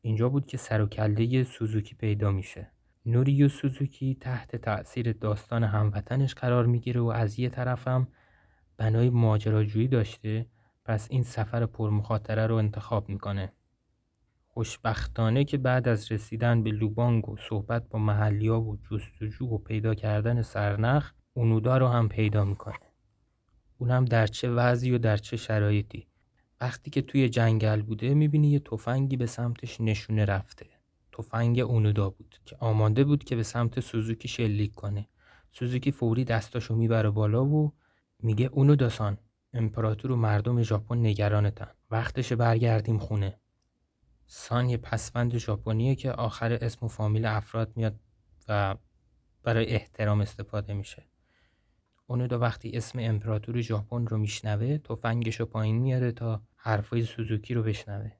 اینجا 0.00 0.28
بود 0.28 0.46
که 0.46 0.56
سر 0.56 0.80
و 0.80 0.86
کله 0.86 1.44
سوزوکی 1.44 1.94
پیدا 1.94 2.30
میشه. 2.30 2.73
نوریو 3.06 3.48
سوزوکی 3.48 4.14
تحت 4.20 4.56
تأثیر 4.56 5.12
داستان 5.12 5.64
هموطنش 5.64 6.34
قرار 6.34 6.66
می‌گیره 6.66 7.00
و 7.00 7.06
از 7.06 7.38
یه 7.38 7.48
طرفم 7.48 8.08
بنای 8.76 9.10
ماجراجویی 9.10 9.88
داشته 9.88 10.46
پس 10.84 11.06
این 11.10 11.22
سفر 11.22 11.66
پرمخاطره 11.66 12.46
رو 12.46 12.54
انتخاب 12.54 13.08
می‌کنه. 13.08 13.52
خوشبختانه 14.48 15.44
که 15.44 15.58
بعد 15.58 15.88
از 15.88 16.12
رسیدن 16.12 16.62
به 16.62 16.70
لوبانگ 16.70 17.28
و 17.28 17.36
صحبت 17.36 17.88
با 17.88 17.98
محلیا 17.98 18.60
و 18.60 18.76
جستجو 18.90 19.46
و 19.46 19.58
پیدا 19.58 19.94
کردن 19.94 20.42
سرنخ 20.42 21.12
اونودا 21.34 21.78
رو 21.78 21.88
هم 21.88 22.08
پیدا 22.08 22.44
می‌کنه. 22.44 22.78
اونم 23.78 24.04
در 24.04 24.26
چه 24.26 24.50
وضعی 24.50 24.90
و 24.90 24.98
در 24.98 25.16
چه 25.16 25.36
شرایطی. 25.36 26.06
وقتی 26.60 26.90
که 26.90 27.02
توی 27.02 27.28
جنگل 27.28 27.82
بوده 27.82 28.14
می‌بینی 28.14 28.50
یه 28.50 28.58
تفنگی 28.58 29.16
به 29.16 29.26
سمتش 29.26 29.80
نشونه 29.80 30.24
رفته. 30.24 30.66
تفنگ 31.12 31.58
اونودا 31.58 32.10
بود. 32.10 32.23
که 32.44 32.56
آماده 32.60 33.04
بود 33.04 33.24
که 33.24 33.36
به 33.36 33.42
سمت 33.42 33.80
سوزوکی 33.80 34.28
شلیک 34.28 34.74
کنه. 34.74 35.08
سوزوکی 35.52 35.92
فوری 35.92 36.24
دستاشو 36.24 36.74
می‌بره 36.74 37.10
بالا 37.10 37.44
و 37.44 37.72
میگه 38.22 38.46
اونوداسان 38.46 39.18
امپراتور 39.52 40.12
و 40.12 40.16
مردم 40.16 40.62
ژاپن 40.62 40.98
نگرانتن. 40.98 41.70
وقتش 41.90 42.32
برگردیم 42.32 42.98
خونه. 42.98 43.38
سان 44.26 44.68
یه 44.68 44.76
پسوند 44.76 45.38
ژاپنیه 45.38 45.94
که 45.94 46.12
آخر 46.12 46.52
اسم 46.52 46.86
و 46.86 46.88
فامیل 46.88 47.26
افراد 47.26 47.72
میاد 47.76 48.00
و 48.48 48.76
برای 49.42 49.66
احترام 49.66 50.20
استفاده 50.20 50.74
میشه. 50.74 51.06
اونودا 52.06 52.38
وقتی 52.38 52.70
اسم 52.70 52.98
امپراتور 52.98 53.60
ژاپن 53.60 54.06
رو 54.06 54.18
میشنوه 54.18 54.78
تفنگش 54.78 55.40
رو 55.40 55.46
پایین 55.46 55.78
میاره 55.78 56.12
تا 56.12 56.42
حرفای 56.56 57.04
سوزوکی 57.04 57.54
رو 57.54 57.62
بشنوه. 57.62 58.12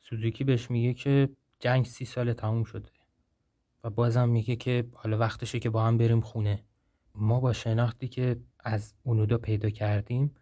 سوزوکی 0.00 0.44
بهش 0.44 0.70
میگه 0.70 0.94
که 0.94 1.28
جنگ 1.60 1.84
سی 1.84 2.04
سال 2.04 2.32
تموم 2.32 2.64
شده. 2.64 3.01
و 3.84 3.90
بازم 3.90 4.28
میگه 4.28 4.56
که 4.56 4.88
حالا 4.94 5.18
وقتشه 5.18 5.58
که 5.58 5.70
با 5.70 5.84
هم 5.84 5.98
بریم 5.98 6.20
خونه. 6.20 6.64
ما 7.14 7.40
با 7.40 7.52
شناختی 7.52 8.08
که 8.08 8.40
از 8.60 8.94
اونودا 9.02 9.38
پیدا 9.38 9.70
کردیم 9.70 10.34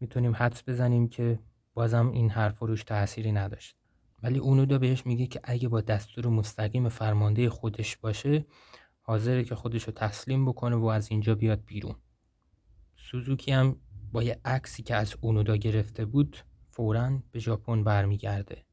می‌تونیم 0.00 0.32
حدس 0.36 0.68
بزنیم 0.68 1.08
که 1.08 1.38
بازم 1.74 2.08
این 2.10 2.30
حرف 2.30 2.58
روش 2.58 2.84
تأثیری 2.84 3.32
نداشت. 3.32 3.76
ولی 4.22 4.38
اونودا 4.38 4.78
بهش 4.78 5.06
میگه 5.06 5.26
که 5.26 5.40
اگه 5.44 5.68
با 5.68 5.80
دستور 5.80 6.26
مستقیم 6.26 6.88
فرمانده 6.88 7.50
خودش 7.50 7.96
باشه 7.96 8.44
حاضره 9.00 9.44
که 9.44 9.54
خودش 9.54 9.84
رو 9.84 9.92
تسلیم 9.92 10.46
بکنه 10.46 10.76
و 10.76 10.84
از 10.84 11.10
اینجا 11.10 11.34
بیاد 11.34 11.64
بیرون. 11.64 11.94
سوزوکی 12.96 13.52
هم 13.52 13.76
با 14.12 14.22
یه 14.22 14.40
عکسی 14.44 14.82
که 14.82 14.94
از 14.94 15.14
اونودا 15.20 15.56
گرفته 15.56 16.04
بود 16.04 16.36
فورا 16.70 17.22
به 17.30 17.38
ژاپن 17.38 17.84
برمیگرده. 17.84 18.64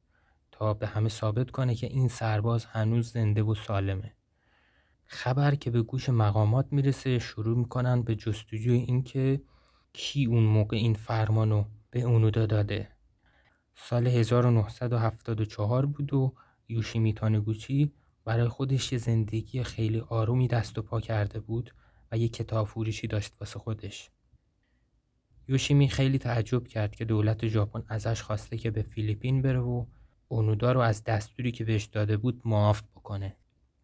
تا 0.58 0.74
به 0.74 0.88
همه 0.88 1.10
ثابت 1.10 1.52
کنه 1.52 1.76
که 1.76 1.88
این 1.88 2.08
سرباز 2.08 2.66
هنوز 2.66 3.12
زنده 3.12 3.44
و 3.44 3.56
سالمه. 3.56 4.14
خبر 5.06 5.56
که 5.56 5.72
به 5.72 5.82
گوش 5.82 6.10
مقامات 6.10 6.68
می‌رسه 6.72 7.20
شروع 7.20 7.58
می‌کنن 7.58 8.02
به 8.02 8.16
جستجوی 8.16 8.78
اینکه 8.78 9.42
کی 9.94 10.26
اون 10.26 10.44
موقع 10.44 10.78
این 10.78 10.94
فرمانو 10.94 11.66
به 11.92 12.02
اونودا 12.02 12.46
داده. 12.46 12.90
سال 13.76 14.08
1974 14.08 15.86
بود 15.86 16.14
و 16.14 16.34
یوشیمی 16.70 17.14
تانگوچی 17.14 17.92
برای 18.26 18.48
خودش 18.48 18.92
یه 18.92 18.98
زندگی 18.98 19.64
خیلی 19.64 20.00
آرومی 20.00 20.48
دست 20.48 20.78
و 20.78 20.82
پا 20.82 21.02
کرده 21.02 21.40
بود 21.40 21.74
و 22.12 22.18
یه 22.18 22.28
کتاب 22.28 22.68
فروشی 22.68 23.08
داشت 23.08 23.34
واسه 23.40 23.60
خودش. 23.60 24.10
یوشیمی 25.48 25.90
خیلی 25.90 26.18
تعجب 26.18 26.68
کرد 26.68 26.96
که 26.96 27.06
دولت 27.06 27.48
ژاپن 27.48 27.84
ازش 27.88 28.22
خواسته 28.22 28.58
که 28.58 28.72
به 28.72 28.82
فیلیپین 28.82 29.42
بره 29.42 29.60
و 29.60 29.86
اونودا 30.28 30.72
رو 30.72 30.80
از 30.80 31.04
دستوری 31.04 31.52
که 31.52 31.64
بهش 31.64 31.86
داده 31.86 32.18
بود 32.18 32.42
معاف 32.46 32.82
بکنه. 32.96 33.36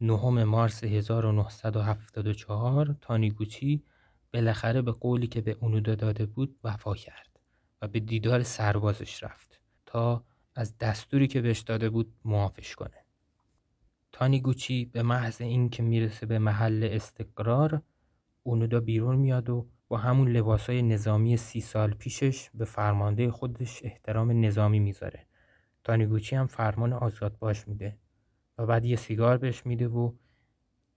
نهم 0.01 0.43
مارس 0.43 0.83
1974 0.83 2.95
تانیگوچی 3.01 3.83
بالاخره 4.33 4.81
به 4.81 4.91
قولی 4.91 5.27
که 5.27 5.41
به 5.41 5.57
اونودا 5.61 5.95
داده 5.95 6.25
بود 6.25 6.55
وفا 6.63 6.95
کرد 6.95 7.39
و 7.81 7.87
به 7.87 7.99
دیدار 7.99 8.43
سربازش 8.43 9.23
رفت 9.23 9.59
تا 9.85 10.23
از 10.55 10.77
دستوری 10.77 11.27
که 11.27 11.41
بهش 11.41 11.59
داده 11.59 11.89
بود 11.89 12.13
معافش 12.25 12.75
کنه. 12.75 13.05
تانیگوچی 14.11 14.85
به 14.85 15.03
محض 15.03 15.41
اینکه 15.41 15.83
می‌رسه 15.83 16.25
به 16.25 16.39
محل 16.39 16.89
استقرار 16.91 17.81
اونودا 18.43 18.79
بیرون 18.79 19.15
میاد 19.15 19.49
و 19.49 19.67
با 19.87 19.97
همون 19.97 20.31
لباسای 20.31 20.81
نظامی 20.81 21.37
سی 21.37 21.61
سال 21.61 21.93
پیشش 21.93 22.49
به 22.53 22.65
فرمانده 22.65 23.31
خودش 23.31 23.81
احترام 23.83 24.45
نظامی 24.45 24.79
می‌ذاره 24.79 25.25
تانیگوچی 25.83 26.35
هم 26.35 26.47
فرمان 26.47 26.93
آزاد 26.93 27.37
باش 27.39 27.67
میده 27.67 27.97
و 28.57 28.65
بعد 28.65 28.85
یه 28.85 28.95
سیگار 28.95 29.37
بهش 29.37 29.65
میده 29.65 29.87
و 29.87 30.13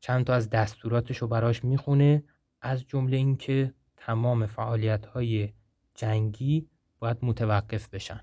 چند 0.01 0.25
تا 0.27 0.35
از 0.35 0.51
دستوراتش 0.51 1.17
رو 1.17 1.29
براش 1.29 1.65
می‌خونه 1.65 2.25
از 2.61 2.87
جمله 2.87 3.17
اینکه 3.17 3.75
تمام 3.97 4.47
فعالیت 4.47 5.07
های 5.07 5.53
جنگی 5.95 6.69
باید 6.99 7.19
متوقف 7.23 7.89
بشن. 7.89 8.21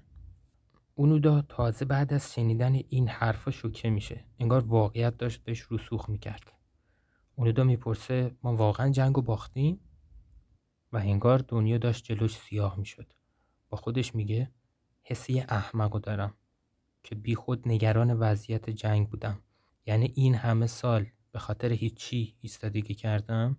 اونودا 0.95 1.41
تازه 1.41 1.85
بعد 1.85 2.13
از 2.13 2.33
شنیدن 2.33 2.73
این 2.73 3.07
حرفا 3.07 3.51
شوکه 3.51 3.89
میشه. 3.89 4.25
انگار 4.39 4.61
واقعیت 4.65 5.17
داشت 5.17 5.43
بهش 5.43 5.67
رسوخ 5.71 6.09
می‌کرد. 6.09 6.51
اونودا 7.35 7.63
می‌پرسه 7.63 8.35
ما 8.43 8.55
واقعا 8.55 8.89
جنگ 8.89 9.15
باختیم؟ 9.15 9.79
و 10.91 10.97
انگار 10.97 11.39
دنیا 11.39 11.77
داشت 11.77 12.05
جلوش 12.05 12.37
سیاه 12.37 12.79
می‌شد. 12.79 13.13
با 13.69 13.77
خودش 13.77 14.15
میگه 14.15 14.51
حسی 15.03 15.39
احمقو 15.39 15.99
دارم. 15.99 16.33
که 17.03 17.15
بی 17.15 17.35
خود 17.35 17.67
نگران 17.67 18.13
وضعیت 18.13 18.69
جنگ 18.69 19.09
بودم. 19.09 19.39
یعنی 19.85 20.11
این 20.15 20.35
همه 20.35 20.67
سال 20.67 21.05
به 21.31 21.39
خاطر 21.39 21.71
هیچی 21.71 22.35
ایستادگی 22.41 22.93
کردم؟ 22.93 23.57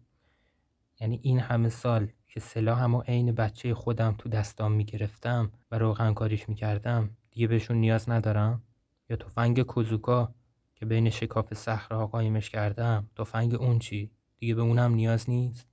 یعنی 1.01 1.21
این 1.23 1.39
همه 1.39 1.69
سال 1.69 2.09
که 2.27 2.41
سلاحم 2.41 2.95
و 2.95 3.01
عین 3.01 3.33
بچه 3.33 3.75
خودم 3.75 4.15
تو 4.19 4.29
دستام 4.29 4.73
می‌گرفتم 4.73 5.53
و 5.71 5.79
روغن 5.79 6.15
کاریش 6.15 6.49
می‌کردم 6.49 7.11
دیگه 7.31 7.47
بهشون 7.47 7.77
نیاز 7.77 8.11
ندارم؟ 8.11 8.63
یا 9.11 9.17
تفنگ 9.17 9.63
کوزوکا 9.63 10.35
که 10.75 10.87
بین 10.87 11.11
شکاف 11.11 11.55
صخره 11.55 11.99
قایمش 11.99 12.51
کردم 12.51 13.11
تفنگ 13.17 13.55
اون 13.55 13.79
چی؟ 13.79 14.11
دیگه 14.37 14.55
به 14.55 14.63
اونم 14.63 14.95
نیاز 14.95 15.31
نیست؟ 15.31 15.69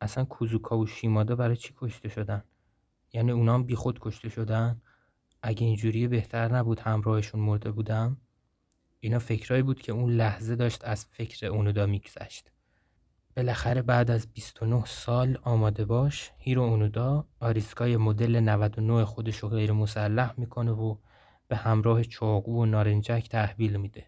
اصلا 0.00 0.24
کوزوکا 0.24 0.78
و 0.78 0.86
شیمادا 0.86 1.36
برای 1.36 1.56
چی 1.56 1.74
کشته 1.76 2.08
شدن؟ 2.08 2.44
یعنی 3.12 3.32
اونام 3.32 3.64
بی 3.64 3.74
خود 3.74 3.98
کشته 4.00 4.28
شدن؟ 4.28 4.82
اگه 5.46 5.66
اینجوری 5.66 6.08
بهتر 6.08 6.52
نبود 6.56 6.80
همراهشون 6.80 7.40
مرده 7.40 7.70
بودم؟ 7.70 8.16
اینا 9.00 9.18
فکرایی 9.18 9.62
بود 9.62 9.82
که 9.82 9.92
اون 9.92 10.10
لحظه 10.12 10.56
داشت 10.56 10.84
از 10.84 11.06
فکر 11.06 11.46
اونودا 11.46 11.86
میگذشت. 11.86 12.50
بالاخره 13.36 13.82
بعد 13.82 14.10
از 14.10 14.26
29 14.32 14.84
سال 14.84 15.38
آماده 15.42 15.84
باش 15.84 16.30
هیرو 16.38 16.62
اونودا 16.62 17.28
آریساکای 17.40 17.96
مدل 17.96 18.40
99 18.40 19.04
خودش 19.04 19.36
رو 19.36 19.48
غیر 19.48 19.72
مسلح 19.72 20.34
می‌کنه 20.36 20.70
و 20.70 20.96
به 21.48 21.56
همراه 21.56 22.04
چاقو 22.04 22.62
و 22.62 22.66
نارنجک 22.66 23.28
تحویل 23.30 23.76
میده. 23.76 24.06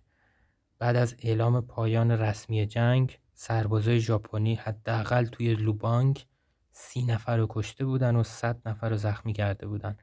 بعد 0.79 0.97
از 0.97 1.17
اعلام 1.19 1.61
پایان 1.61 2.11
رسمی 2.11 2.67
جنگ 2.67 3.19
سربازای 3.35 4.01
ژاپنی 4.01 4.55
حداقل 4.55 5.25
توی 5.25 5.55
لوبانگ 5.55 6.27
سی 6.73 7.03
نفر 7.03 7.37
رو 7.37 7.47
کشته 7.51 7.85
بودن 7.85 8.17
و 8.17 8.23
صد 8.23 8.69
نفر 8.69 8.89
رو 8.89 8.97
زخمی 8.97 9.33
کرده 9.33 9.67
بودن. 9.67 9.97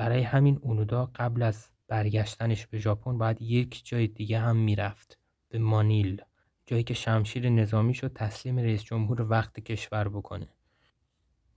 برای 0.00 0.22
همین 0.22 0.58
اونودا 0.62 1.10
قبل 1.14 1.42
از 1.42 1.70
برگشتنش 1.88 2.66
به 2.66 2.78
ژاپن 2.78 3.18
باید 3.18 3.42
یک 3.42 3.82
جای 3.84 4.06
دیگه 4.06 4.38
هم 4.38 4.56
می‌رفت 4.56 5.18
به 5.48 5.58
مانیل 5.58 6.22
جایی 6.66 6.82
که 6.82 6.94
شمشیر 6.94 7.48
نظامی 7.48 7.94
شد 7.94 8.12
تسلیم 8.12 8.58
رئیس 8.58 8.82
جمهور 8.82 9.22
وقت 9.22 9.60
کشور 9.60 10.08
بکنه. 10.08 10.48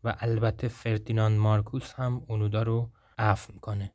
و 0.03 0.15
البته 0.19 0.67
فردیناند 0.67 1.39
مارکوس 1.39 1.93
هم 1.93 2.23
اونودا 2.27 2.63
رو 2.63 2.91
عفو 3.17 3.53
می‌کنه 3.53 3.93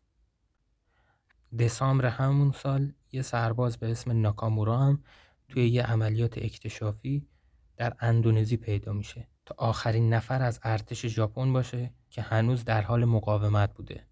دسامبر 1.58 2.06
همون 2.06 2.52
سال 2.52 2.92
یه 3.12 3.22
سرباز 3.22 3.78
به 3.78 3.90
اسم 3.90 4.20
ناکامورا 4.20 4.78
هم 4.78 5.02
توی 5.48 5.68
یه 5.68 5.82
عملیات 5.82 6.38
اکتشافی 6.38 7.28
در 7.76 7.94
اندونزی 8.00 8.56
پیدا 8.56 8.92
میشه 8.92 9.28
تا 9.46 9.54
آخرین 9.58 10.14
نفر 10.14 10.42
از 10.42 10.60
ارتش 10.62 11.06
ژاپن 11.06 11.52
باشه 11.52 11.94
که 12.10 12.22
هنوز 12.22 12.64
در 12.64 12.82
حال 12.82 13.04
مقاومت 13.04 13.74
بوده. 13.74 14.07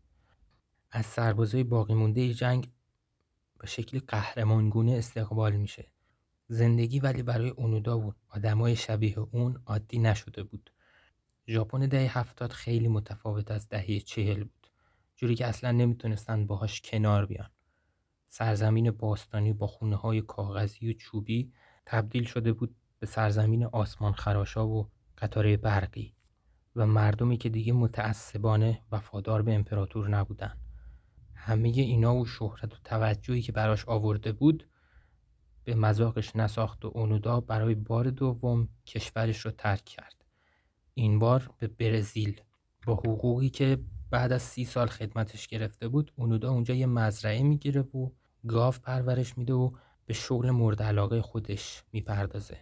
از 0.97 1.07
سربازای 1.07 1.65
باقی 1.65 1.95
مونده 1.95 2.35
جنگ 2.35 2.71
به 3.59 3.67
شکلی 3.67 4.01
قهرمانگونه 4.01 4.93
استقبال 4.93 5.57
میشه. 5.57 5.93
زندگی 6.49 7.01
ولی 7.01 7.23
برای 7.23 7.49
اونودا 7.49 7.99
و 7.99 8.15
آدمای 8.29 8.77
شبیه 8.77 9.19
اون 9.19 9.63
عادی 9.67 9.99
نشده 9.99 10.43
بود. 10.43 10.71
ژاپن 11.49 11.87
دهه 11.87 12.19
هفتاد 12.19 12.53
خیلی 12.53 12.89
متفاوت 12.89 13.51
از 13.51 13.69
دهه 13.69 14.01
چهل 14.01 14.45
بود. 14.45 14.67
جوری 15.17 15.35
که 15.35 15.47
اصلا 15.47 15.71
نمی‌تونستن 15.71 16.47
باهاش 16.47 16.81
کنار 16.81 17.27
بیان. 17.27 17.51
سرزمین 18.29 18.91
باستانی 18.91 19.53
با 19.53 19.67
خونه 19.67 19.97
های 19.97 20.21
کاغذی 20.21 20.91
و 20.91 20.93
چوبی 20.93 21.53
تبدیل 21.87 22.25
شده 22.25 22.53
بود 22.53 22.77
به 22.99 23.07
سرزمین 23.07 23.65
آسمان 23.65 24.13
خراشا 24.13 24.69
و 24.69 24.91
قطاره 25.19 25.57
برقی. 25.57 26.15
و 26.77 26.87
مردمی 26.87 27.37
که 27.37 27.49
دیگه 27.49 27.73
متعصبانه 27.73 28.83
وفادار 28.93 29.43
به 29.43 29.55
امپراتور 29.55 30.09
نبودن. 30.09 30.57
همه 31.47 31.69
اینا 31.69 32.17
و 32.17 32.27
شهرت 32.27 32.75
و 32.75 32.77
توجهی 32.85 33.43
که 33.43 33.53
براش 33.53 33.85
آورده 33.85 34.33
بود 34.33 34.69
به 35.65 35.75
مذاقش 35.75 36.37
نساخت 36.37 36.85
و 36.85 36.91
اونودا 36.95 37.41
برای 37.41 37.75
بار 37.75 38.11
دوم 38.11 38.69
کشورش 38.87 39.39
رو 39.39 39.51
ترک 39.51 39.85
کرد. 39.85 40.25
این 40.95 41.19
بار 41.19 41.51
به 41.59 41.67
برزیل. 41.67 42.41
با 42.87 42.95
حقوقی 42.95 43.51
که 43.51 43.79
بعد 44.11 44.33
از 44.33 44.43
سی 44.43 44.65
سال 44.65 44.87
خدمتش 44.87 45.47
گرفته 45.47 45.89
بود 45.89 46.13
اونودا 46.17 46.51
اونجا 46.51 46.75
یه 46.75 46.87
مزرعه 46.87 47.43
می‌گیره 47.43 47.81
و 47.81 48.11
گاو 48.47 48.75
پرورش 48.83 49.39
میده 49.39 49.53
و 49.53 49.71
به 50.07 50.15
شغل 50.15 50.51
مورد 50.51 50.83
علاقه 50.83 51.23
خودش 51.23 51.83
می‌پردازه. 51.93 52.59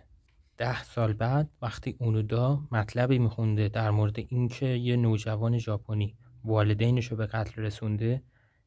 ده 0.56 0.82
سال 0.82 1.12
بعد 1.12 1.50
وقتی 1.62 1.96
اونودا 1.98 2.68
مطلبی 2.72 3.18
میخونده 3.18 3.68
در 3.68 3.90
مورد 3.90 4.18
اینکه 4.18 4.66
یه 4.66 4.96
نوجوان 4.96 5.58
ژاپنی 5.58 6.16
والدینش 6.44 7.06
رو 7.06 7.16
به 7.16 7.26
قتل 7.26 7.62
رسونده 7.62 8.22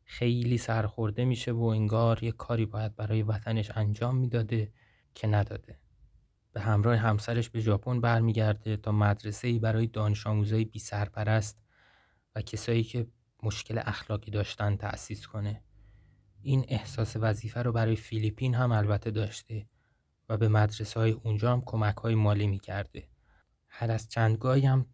خیلی 0.09 0.57
سرخورده 0.57 1.25
میشه 1.25 1.51
و 1.51 1.63
انگار 1.63 2.23
یه 2.23 2.31
کاری 2.31 2.65
باید 2.65 2.95
برای 2.95 3.23
وطنش 3.23 3.71
انجام 3.75 4.17
می‌داده 4.17 4.71
که 5.15 5.27
نداده. 5.27 5.79
به 6.51 6.61
همراه 6.61 6.95
همسرش 6.95 7.49
به 7.49 7.59
ژاپن 7.59 8.01
برمیگرده 8.01 8.77
تا 8.77 8.91
مدرسه 8.91 9.47
ای 9.47 9.59
برای 9.59 9.87
دانش 9.87 10.27
آموزای 10.27 10.65
بی 10.65 10.79
سرپرست 10.79 11.61
و 12.35 12.41
کسایی 12.41 12.83
که 12.83 13.07
مشکل 13.43 13.79
اخلاقی 13.85 14.31
داشتن 14.31 14.75
تأسیس 14.75 15.27
کنه. 15.27 15.63
این 16.41 16.65
احساس 16.67 17.15
وظیفه 17.19 17.61
رو 17.61 17.71
برای 17.71 17.95
فیلیپین 17.95 18.55
هم 18.55 18.71
البته 18.71 19.11
داشته 19.11 19.69
و 20.29 20.37
به 20.37 20.47
مدرسه 20.47 20.99
های 20.99 21.11
اونجا 21.11 21.53
هم 21.53 21.61
کمک 21.65 21.97
های 21.97 22.15
مالی 22.15 22.47
می‌کرده. 22.47 23.07
هر 23.69 23.91
از 23.91 24.09
چندگاهی 24.09 24.65
هم 24.65 24.85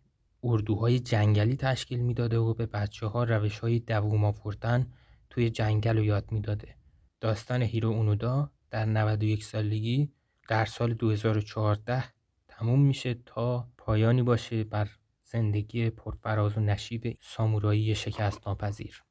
اردوهای 0.44 1.00
جنگلی 1.00 1.56
تشکیل 1.56 2.00
می‌داده 2.00 2.38
و 2.38 2.54
به 2.54 2.66
بچه 2.66 3.08
ها 3.08 3.24
روش 3.24 3.60
های 3.60 3.80
دووم 3.80 4.26
آوردن 4.26 4.88
توی 5.34 5.50
جنگل 5.50 5.98
رو 5.98 6.04
یاد 6.04 6.32
می‌داده. 6.32 6.76
داستان 7.22 7.62
هیرو 7.62 7.90
اونودا 7.90 8.52
در 8.72 8.86
91 8.86 9.44
سالگی 9.44 10.12
در 10.50 10.66
سال 10.66 10.94
2014 10.94 12.04
تموم 12.48 12.80
میشه 12.80 13.14
تا 13.26 13.68
پایانی 13.78 14.24
باشه 14.24 14.64
بر 14.64 14.90
زندگی 15.24 15.90
پرفراز 15.90 16.58
و 16.58 16.62
نشیب 16.62 17.18
سامورایی 17.22 17.96
شکست 17.96 18.48
ناپذیر 18.48 19.04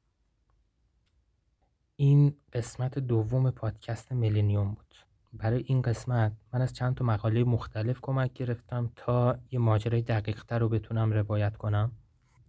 این 1.95 2.35
قسمت 2.53 2.99
دوم 2.99 3.51
پادکست 3.51 4.11
ملینیوم 4.11 4.73
بود. 4.73 4.95
برای 5.33 5.63
این 5.67 5.81
قسمت 5.81 6.33
من 6.53 6.61
از 6.61 6.73
چند 6.73 6.95
تا 6.95 7.05
مقاله 7.05 7.43
مختلف 7.43 7.99
کمک 8.01 8.33
گرفتم 8.33 8.91
تا 8.95 9.39
یه 9.51 9.59
ماجرای 9.59 10.01
دقیقتر 10.01 10.59
رو 10.59 10.69
بتونم 10.69 11.11
روایت 11.11 11.57
کنم. 11.57 11.91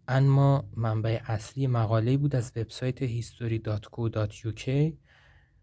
اما 0.09 0.69
منبع 0.77 1.21
اصلی 1.27 1.67
مقاله 1.67 2.17
بود 2.17 2.37
از 2.37 2.53
وبسایت 2.57 3.23
history.co.uk 3.23 4.93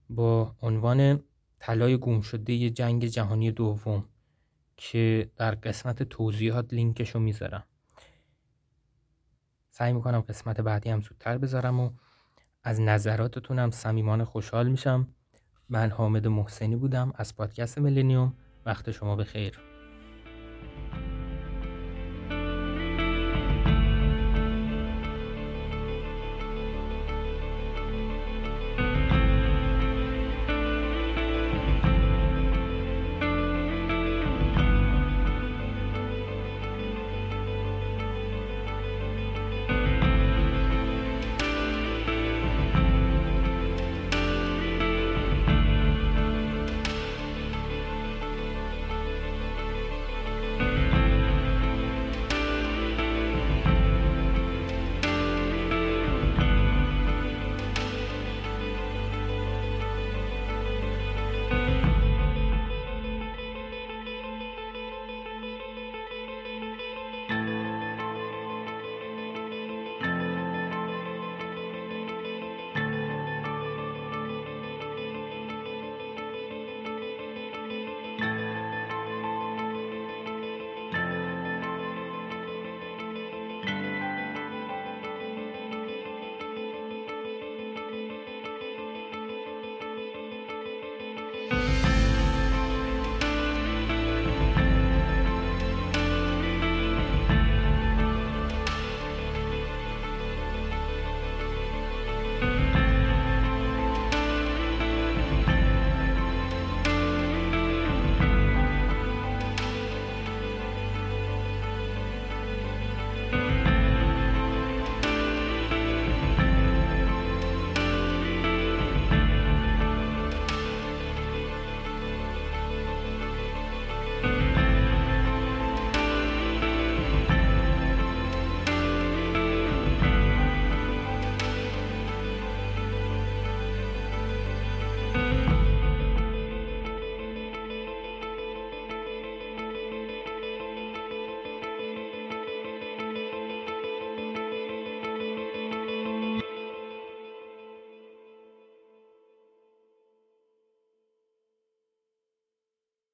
با 0.10 0.56
عنوان 0.62 1.23
طلای 1.60 1.97
گم 1.97 2.21
شده 2.21 2.69
جنگ 2.69 3.06
جهانی 3.06 3.51
دوم 3.51 4.06
که 4.77 5.32
در 5.36 5.56
قسمت 5.56 6.04
توضیحات 6.04 6.73
لینکش 6.73 7.15
می‌ذارم. 7.15 7.63
سعی 9.69 9.93
می‌کنم 9.93 10.21
قسمت 10.21 10.62
بعدی 10.62 10.89
هم 10.89 11.01
زودتر 11.01 11.38
بذارم 11.38 11.80
و 11.80 11.91
از 12.63 12.82
نظراتتونم 12.82 13.71
صمیمانه 13.71 14.25
خوشحال 14.25 14.67
میشم. 14.67 15.08
من 15.69 15.89
حامد 15.89 16.27
محسنی 16.27 16.75
بودم 16.75 17.13
از 17.15 17.36
پادکست 17.36 17.77
ملینیوم 17.77 18.34
وقت 18.65 18.91
شما 18.91 19.15
بخیر. 19.15 19.70